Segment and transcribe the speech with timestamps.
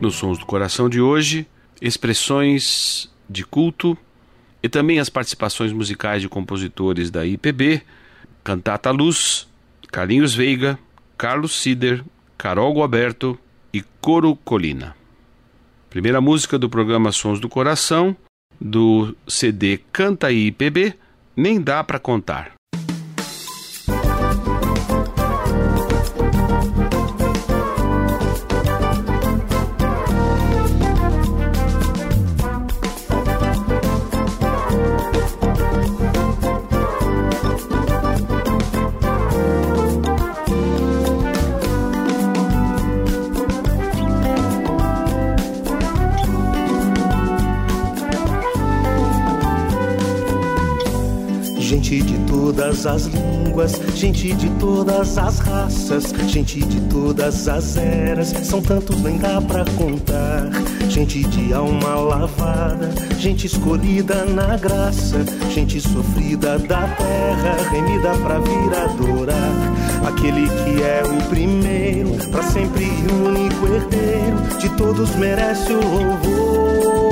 [0.00, 1.46] Nos Sons do Coração de hoje,
[1.80, 3.96] expressões de culto
[4.62, 7.82] e também as participações musicais de compositores da IPB,
[8.42, 9.46] Cantata Luz,
[9.92, 10.78] Carlinhos Veiga,
[11.18, 12.02] Carlos Sider,
[12.38, 13.38] Carol Guaberto
[13.74, 14.96] e Coro Colina.
[15.90, 18.16] Primeira música do programa Sons do Coração,
[18.58, 20.94] do CD Canta IPB,
[21.36, 22.59] Nem Dá Pra Contar.
[52.70, 59.02] Todas as línguas, gente de todas as raças, gente de todas as eras, são tantos
[59.02, 60.48] nem dá pra contar.
[60.88, 68.72] Gente de alma lavada, gente escolhida na graça, gente sofrida da terra, remida pra vir
[68.76, 69.52] adorar.
[70.06, 77.10] Aquele que é o primeiro, pra sempre único herdeiro, de todos merece o louvor.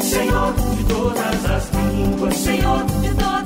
[0.00, 3.37] Senhor de todas as línguas, Senhor de todas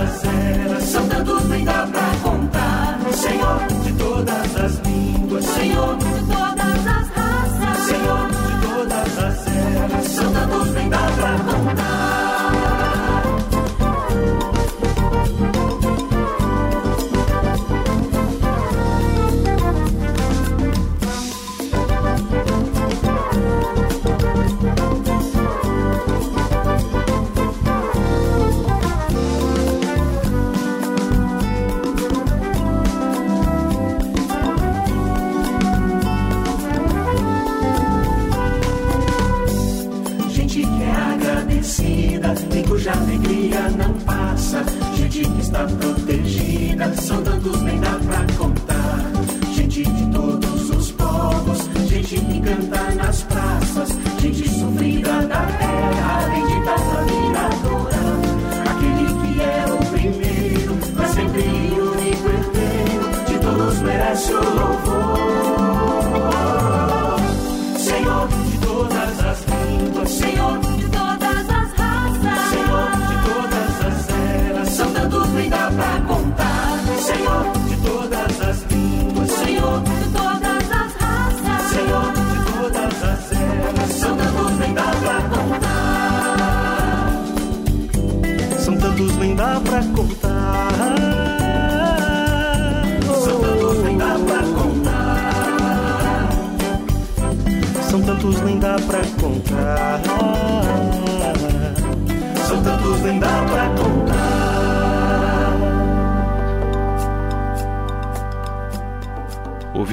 [0.00, 1.84] as eras, são tantos nem pra
[2.22, 2.98] contar.
[3.12, 10.04] Senhor de todas as línguas, Senhor de todas as raças, Senhor de todas as eras,
[10.06, 12.37] são tantos nem dá pra contar.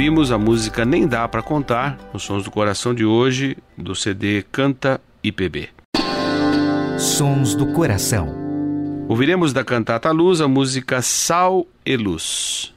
[0.06, 4.44] Ouvimos a música Nem Dá Pra Contar, nos Sons do Coração de hoje, do CD
[4.52, 5.70] Canta IPB.
[7.00, 8.30] Sons do Coração.
[9.10, 12.75] Ouviremos da cantata Luz a música Sal e Luz.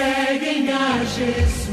[0.00, 1.68] Seguem a Jesus.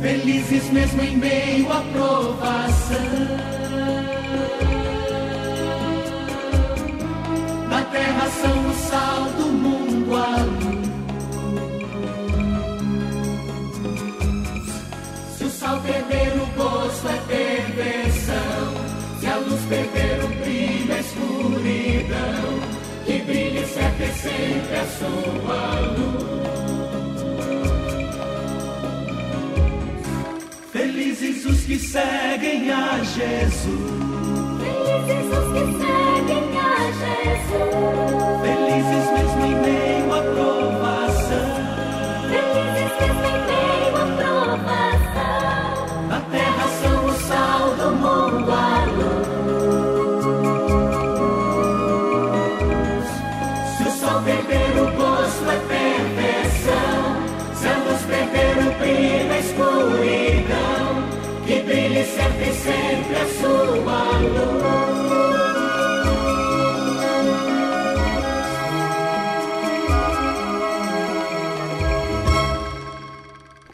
[0.00, 2.96] Felizes mesmo em meio à provação.
[7.70, 9.71] Na terra são o sal do mundo
[30.72, 33.62] Felizes os que seguem a Jesus.
[34.58, 37.82] Felizes os que seguem a Jesus.
[38.42, 40.11] Felizes mesmo em meio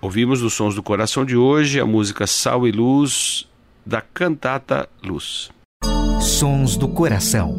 [0.08, 3.46] Ouvimos nos Sons do Coração de hoje a música Sal e Luz
[3.84, 5.50] da cantata Luz.
[6.18, 7.54] Sons do Coração.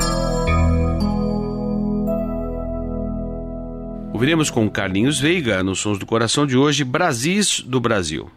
[4.12, 8.32] Ouviremos com Carlinhos Veiga nos Sons do Coração de hoje Brasis do Brasil.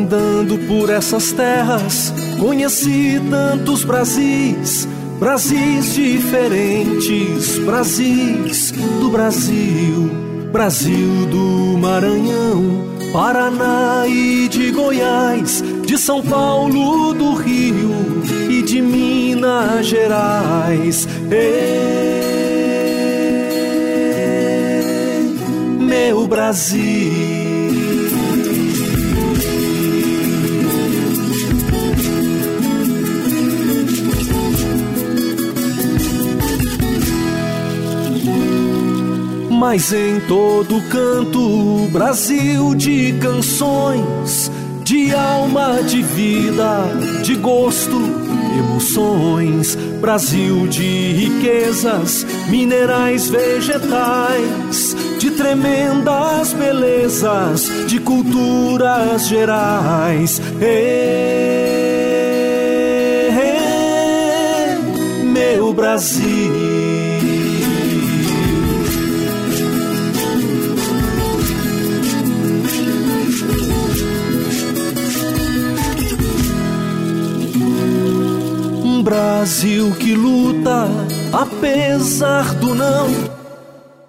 [0.00, 4.88] Andando por essas terras, conheci tantos Brasis,
[5.18, 10.10] Brasis diferentes, Brasis do Brasil,
[10.50, 19.86] Brasil do Maranhão, Paraná e de Goiás, de São Paulo, do Rio e de Minas
[19.86, 21.06] Gerais.
[21.30, 21.76] Ei,
[25.78, 27.29] meu Brasil.
[39.60, 44.50] Mas em todo canto, Brasil de canções,
[44.82, 46.84] de alma, de vida,
[47.22, 47.94] de gosto,
[48.58, 49.74] emoções.
[50.00, 60.40] Brasil de riquezas, minerais, vegetais, de tremendas belezas, de culturas gerais.
[60.58, 61.10] Ê,
[65.22, 66.39] meu Brasil.
[79.20, 80.88] Brasil que luta
[81.30, 83.06] apesar do não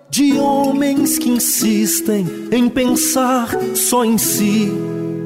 [0.10, 4.72] de homens que insistem em pensar só em si.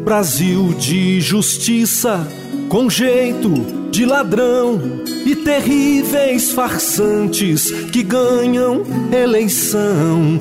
[0.03, 2.27] Brasil de justiça
[2.67, 3.51] com jeito
[3.91, 4.81] de ladrão
[5.23, 8.83] e terríveis farsantes que ganham
[9.13, 10.39] eleição.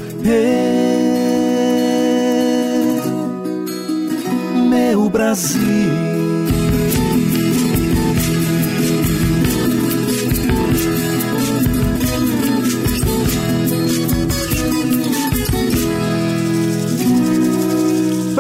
[4.71, 5.94] Meu Brasil.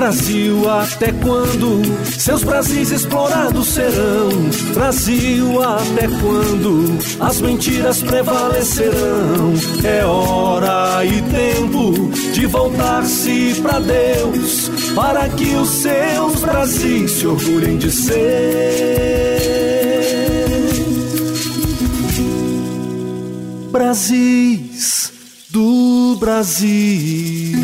[0.05, 4.29] Brasil, até quando seus Brasis explorados serão?
[4.75, 9.55] Brasil, até quando as mentiras prevalecerão?
[9.83, 17.79] É hora e tempo de voltar-se para Deus, para que os seus Brasis se orgulhem
[17.79, 18.21] de ser.
[23.73, 25.11] Brasis
[25.49, 27.64] do Brasil.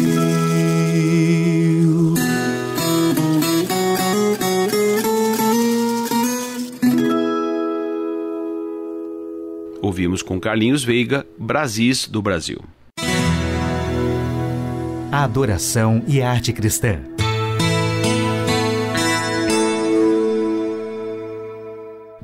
[9.91, 12.63] Ouvimos com Carlinhos Veiga Brasis do Brasil.
[15.11, 17.01] A adoração e a arte cristã.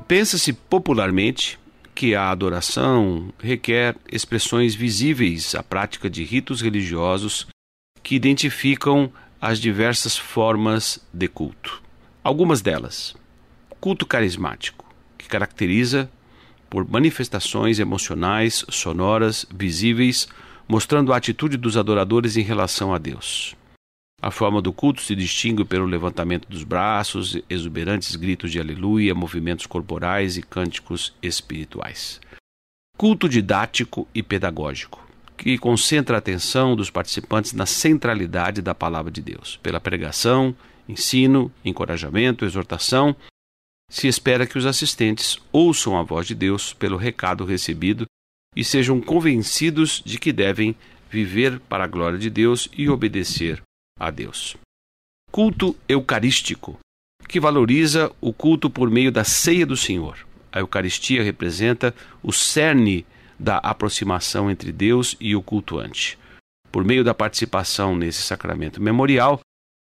[0.07, 1.59] Pensa-se popularmente
[1.93, 7.49] que a adoração requer expressões visíveis à prática de ritos religiosos
[8.01, 11.83] que identificam as diversas formas de culto.
[12.23, 13.17] Algumas delas:
[13.81, 14.87] culto carismático,
[15.19, 16.09] que caracteriza
[16.69, 20.29] por manifestações emocionais, sonoras, visíveis,
[20.69, 23.57] mostrando a atitude dos adoradores em relação a Deus.
[24.21, 29.67] A forma do culto se distingue pelo levantamento dos braços, exuberantes gritos de aleluia, movimentos
[29.67, 32.21] corporais e cânticos espirituais.
[32.97, 35.07] Culto didático e pedagógico,
[35.37, 39.59] que concentra a atenção dos participantes na centralidade da palavra de Deus.
[39.63, 40.57] Pela pregação,
[40.89, 43.15] ensino, encorajamento, exortação,
[43.91, 48.07] se espera que os assistentes ouçam a voz de Deus pelo recado recebido
[48.55, 50.75] e sejam convencidos de que devem
[51.11, 53.63] viver para a glória de Deus e obedecer
[53.99, 54.57] a Deus.
[55.31, 56.79] Culto eucarístico,
[57.29, 60.27] que valoriza o culto por meio da ceia do Senhor.
[60.51, 63.05] A Eucaristia representa o cerne
[63.39, 66.19] da aproximação entre Deus e o cultuante.
[66.73, 69.41] Por meio da participação nesse sacramento memorial,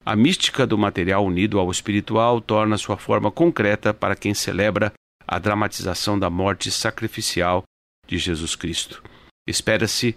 [0.05, 4.93] a mística do material unido ao espiritual torna sua forma concreta para quem celebra
[5.27, 7.63] a dramatização da morte sacrificial
[8.07, 9.03] de Jesus Cristo.
[9.47, 10.17] Espera-se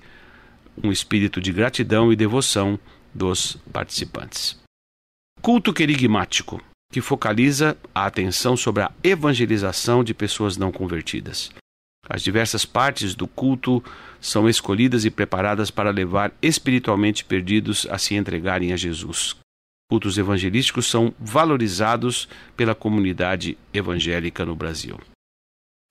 [0.81, 2.79] um espírito de gratidão e devoção
[3.13, 4.57] dos participantes.
[5.41, 6.61] Culto querigmático,
[6.91, 11.51] que focaliza a atenção sobre a evangelização de pessoas não convertidas.
[12.09, 13.83] As diversas partes do culto
[14.19, 19.37] são escolhidas e preparadas para levar espiritualmente perdidos a se entregarem a Jesus.
[19.93, 24.99] Cultos evangelísticos são valorizados pela comunidade evangélica no Brasil.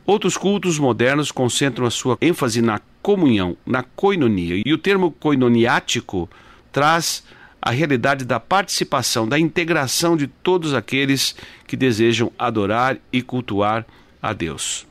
[0.04, 6.28] Outros cultos modernos concentram a sua ênfase na comunhão, na coinonia, e o termo coinoniático
[6.72, 7.22] traz
[7.62, 13.86] a realidade da participação, da integração de todos aqueles que desejam adorar e cultuar
[14.20, 14.84] a Deus.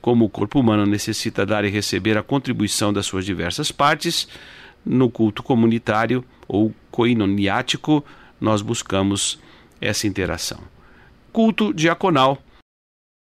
[0.00, 4.26] Como o corpo humano necessita dar e receber a contribuição das suas diversas partes,
[4.86, 8.02] no culto comunitário ou coinoniático,
[8.44, 9.40] nós buscamos
[9.80, 10.60] essa interação.
[11.32, 12.40] Culto diaconal,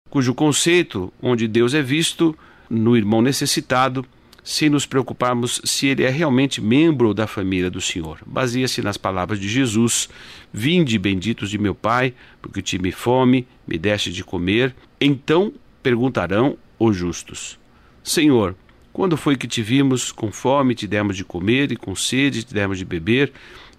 [0.09, 2.37] cujo conceito, onde Deus é visto
[2.69, 4.05] no irmão necessitado,
[4.43, 8.19] sem nos preocuparmos se ele é realmente membro da família do Senhor.
[8.25, 10.09] Baseia-se nas palavras de Jesus:
[10.51, 14.75] Vinde, benditos de meu Pai, porque tive fome, me deste de comer.
[14.99, 17.59] Então perguntarão os justos:
[18.03, 18.55] Senhor,
[18.91, 22.53] quando foi que te vimos com fome, te demos de comer, e com sede, te
[22.53, 23.31] demos de beber?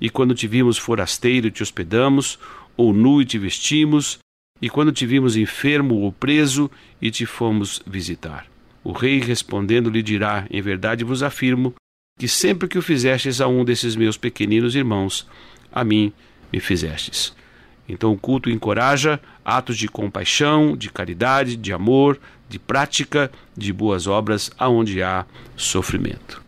[0.03, 2.37] E quando te vimos forasteiro, te hospedamos,
[2.77, 4.19] ou nu e te vestimos?
[4.61, 6.69] E quando te vimos enfermo ou preso,
[7.01, 8.47] e te fomos visitar?
[8.83, 11.73] O rei respondendo lhe dirá: Em verdade vos afirmo
[12.19, 15.25] que sempre que o fizestes a um desses meus pequeninos irmãos,
[15.73, 16.13] a mim
[16.53, 17.33] me fizestes.
[17.89, 22.19] Então o culto encoraja atos de compaixão, de caridade, de amor,
[22.49, 25.25] de prática, de boas obras aonde há
[25.57, 26.43] sofrimento.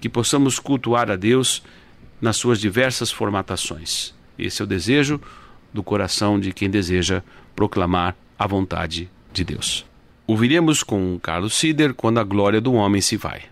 [0.00, 1.64] Que possamos cultuar a Deus
[2.22, 4.14] nas suas diversas formatações.
[4.38, 5.20] Esse é o desejo
[5.74, 7.20] do coração de quem deseja
[7.56, 9.84] proclamar a vontade de Deus.
[10.24, 13.42] Ouviremos com Carlos Sider quando a glória do homem se vai.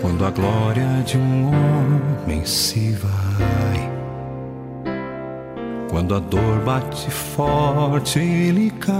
[0.00, 2.83] Quando a glória de um homem se
[6.04, 8.94] quando a dor bate forte, ele cai.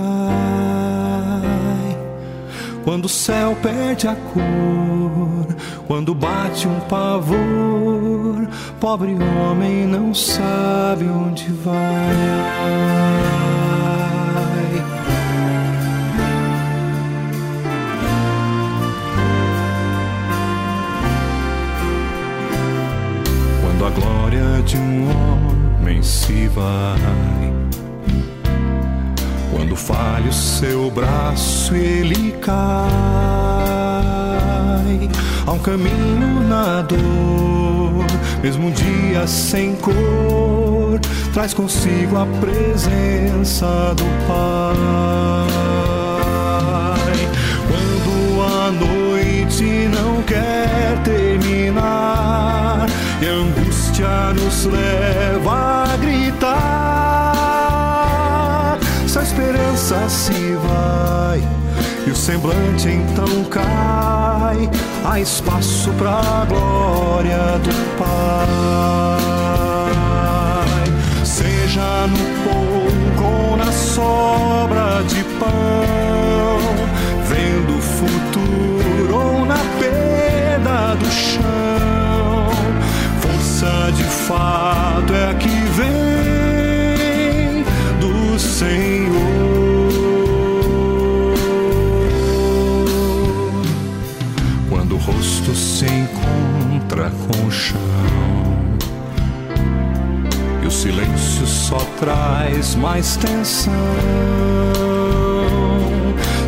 [2.82, 5.54] Quando o céu perde a cor,
[5.86, 8.48] quando bate um pavor,
[8.80, 11.74] pobre homem não sabe onde vai.
[23.60, 25.43] Quando a glória de um homem
[26.04, 27.52] se vai.
[29.50, 32.54] Quando falha o seu braço, ele cai.
[35.46, 38.04] Há um caminho na dor,
[38.42, 41.00] mesmo um dia sem cor,
[41.32, 44.74] traz consigo a presença do Pai.
[47.68, 52.86] Quando a noite não quer terminar
[53.20, 56.48] e a angústia nos leva a gritar,
[59.06, 61.42] se a esperança se vai
[62.06, 64.70] e o semblante então cai,
[65.04, 68.44] há espaço para a glória do Pai.
[71.24, 76.58] Seja no pouco ou na sobra de pão,
[77.28, 81.63] vendo o futuro ou na perda do chão,
[84.26, 85.94] fato é que vem
[88.00, 89.14] do Senhor.
[94.70, 97.78] Quando o rosto se encontra com o chão
[100.62, 103.72] e o silêncio só traz mais tensão.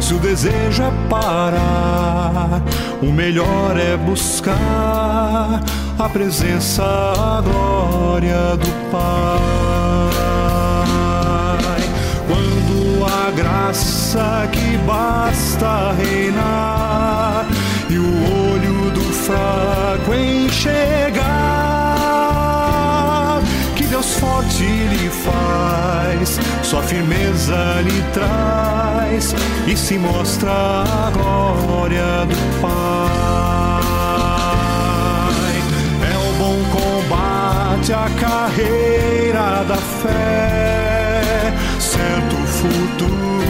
[0.01, 2.63] Se o desejo é parar,
[3.03, 5.61] o melhor é buscar
[5.99, 9.41] a presença, a glória do Pai.
[12.29, 17.47] Quando a graça que basta reinar
[17.89, 18.05] e o
[18.53, 21.25] olho do fraco enxergar,
[23.75, 29.35] que Deus forte lhe faz, sua firmeza lhe traz
[29.67, 33.26] e se mostra a glória do Pai.
[38.07, 43.46] a carreira da fé, certo futuro.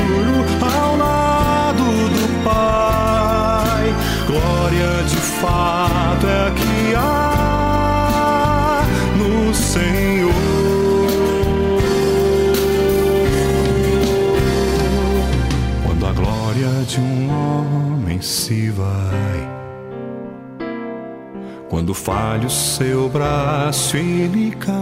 [22.06, 24.76] falha o seu braço, ele cai.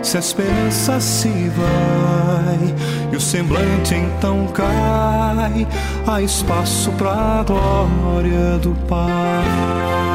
[0.00, 2.74] Se a esperança se vai
[3.12, 5.66] e o semblante então cai,
[6.06, 10.13] há espaço para a glória do Pai.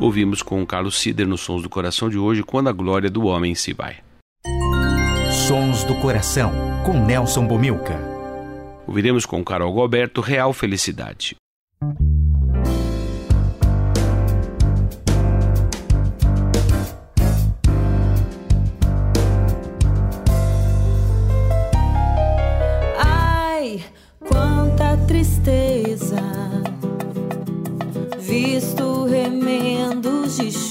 [0.00, 3.54] Ouvimos com Carlos Sider nos Sons do Coração de hoje, Quando a Glória do Homem
[3.54, 3.96] se Vai.
[5.46, 6.52] Sons do Coração,
[6.84, 7.98] com Nelson Bomilca.
[8.86, 11.36] Ouviremos com Carol Goberto Real Felicidade.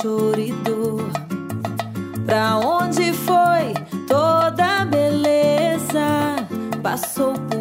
[0.04, 1.10] choro e dor.
[2.26, 3.74] Pra onde foi
[4.06, 6.36] toda a beleza?
[6.82, 7.53] Passou por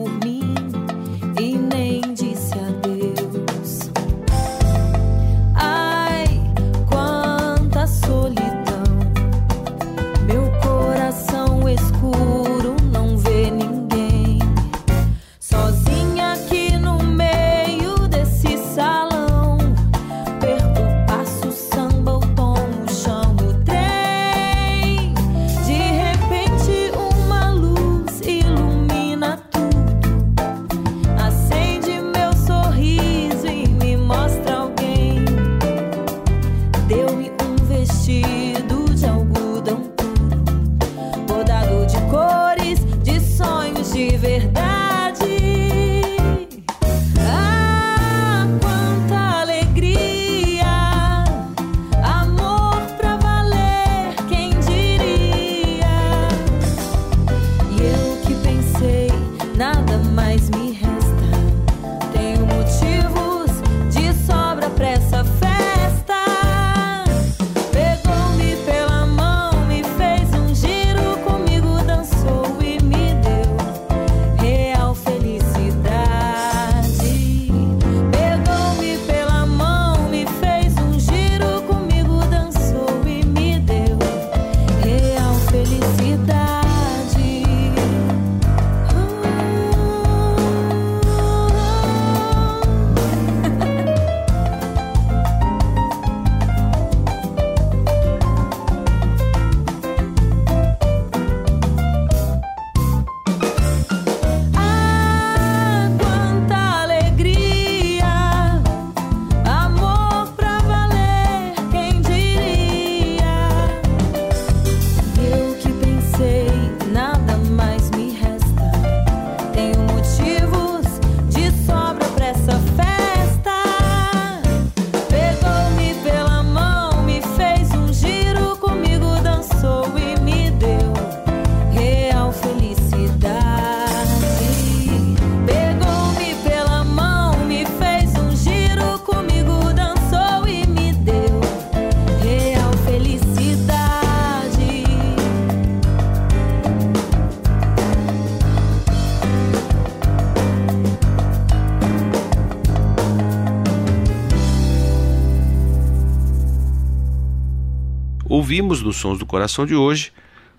[158.32, 160.10] Ouvimos nos Sons do Coração de hoje,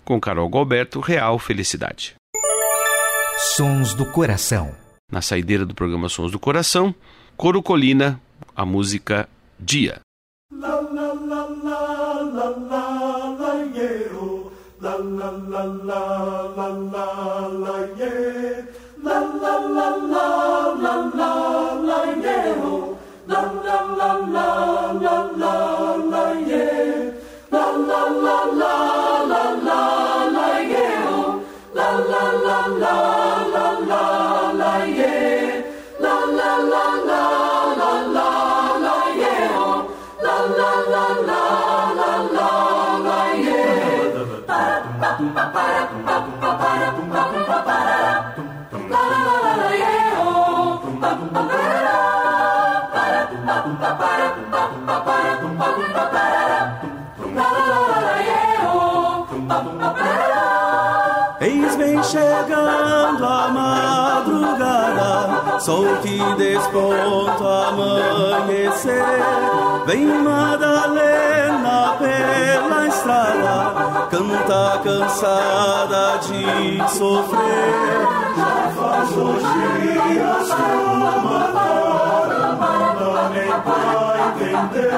[0.04, 2.14] com Carol Galberto, Real Felicidade.
[3.56, 4.72] Sons do Coração.
[5.10, 6.94] Na saideira do programa Sons do Coração,
[7.36, 8.20] Coro Colina,
[8.54, 9.98] a música Dia.
[10.52, 13.58] La, la, la, la, la, la, la,
[14.20, 14.52] oh.
[14.80, 17.23] la, la, la, la, la, la.
[61.40, 69.04] Eis vem chegando a madrugada, sol que desponta amanhecer.
[69.86, 73.73] Vem Madalena pela estrada,
[74.14, 78.00] canta cansada de sofrer.
[78.36, 82.48] Já faz dois dias que uma cara,
[83.30, 84.94] nem pra entender.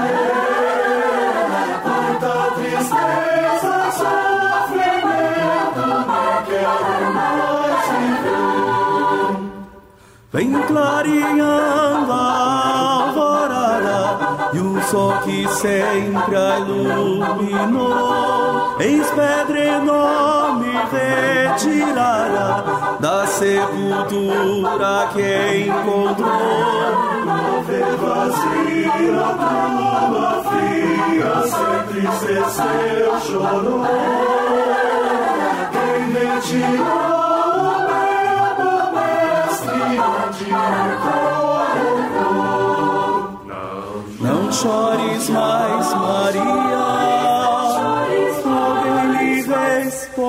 [1.83, 6.05] Quanta tristeza, sofrimento, não
[6.45, 9.33] quero mais viver.
[10.33, 12.15] Vem clareando a
[13.07, 13.97] alvorada
[14.53, 18.36] e o sol que sempre a iluminou.
[18.79, 22.63] Eis pedra enorme retirada
[23.01, 26.93] da sepultura que encontrou.
[27.67, 33.85] Vê vazia a tumba fria, sem tristeceu, chorou.
[35.73, 37.17] Quem retirou
[38.59, 40.49] o mestre onde
[41.01, 41.57] colocou?
[44.21, 46.96] Não chores mais, Maria.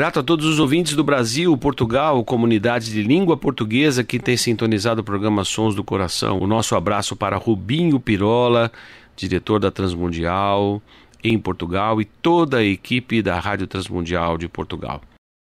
[0.00, 5.02] Grato a todos os ouvintes do Brasil, Portugal, comunidade de língua portuguesa que tem sintonizado
[5.02, 6.38] o programa Sons do Coração.
[6.38, 8.72] O nosso abraço para Rubinho Pirola,
[9.14, 10.80] diretor da Transmundial
[11.22, 15.02] em Portugal e toda a equipe da Rádio Transmundial de Portugal.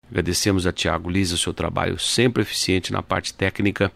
[0.10, 3.92] Agradecemos a Tiago Lisa o seu trabalho sempre eficiente na parte técnica.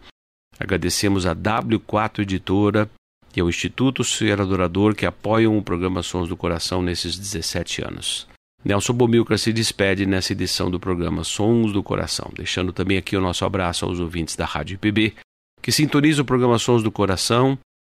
[0.60, 2.88] Agradecemos a W4 Editora
[3.34, 8.30] e ao Instituto Ser Adorador que apoiam o programa Sons do Coração nesses 17 anos.
[8.64, 13.20] Nelson Bomilcar se despede nessa edição do programa Sons do Coração, deixando também aqui o
[13.20, 15.14] nosso abraço aos ouvintes da Rádio IPB,
[15.60, 17.58] que sintoniza o programa Sons do Coração,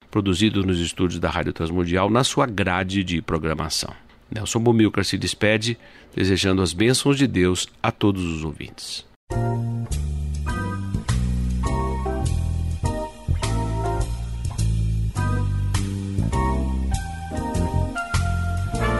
[0.09, 3.93] produzido nos estúdios da Rádio Transmundial, na sua grade de programação.
[4.31, 5.77] Nelson Bomilcar se despede,
[6.15, 9.05] desejando as bênçãos de Deus a todos os ouvintes.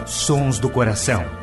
[0.05, 1.42] Sons do Coração.